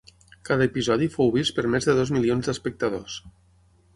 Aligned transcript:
Cada 0.49 0.67
episodi 0.69 1.09
fou 1.15 1.29
vist 1.35 1.55
per 1.59 1.67
més 1.75 1.87
de 1.89 1.95
dos 1.99 2.13
milions 2.17 2.49
d'espectadors. 2.51 3.21